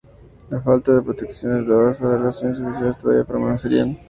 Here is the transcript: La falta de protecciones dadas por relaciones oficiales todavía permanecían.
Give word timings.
La 0.49 0.59
falta 0.59 0.95
de 0.95 1.03
protecciones 1.03 1.67
dadas 1.67 1.97
por 1.97 2.09
relaciones 2.17 2.59
oficiales 2.59 2.97
todavía 2.97 3.23
permanecían. 3.23 3.99